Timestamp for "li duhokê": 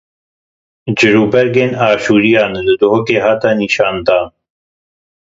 2.65-3.17